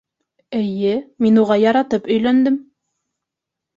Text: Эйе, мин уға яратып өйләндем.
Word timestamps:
Эйе, 0.59 0.93
мин 1.25 1.37
уға 1.43 1.59
яратып 1.65 2.09
өйләндем. 2.15 2.59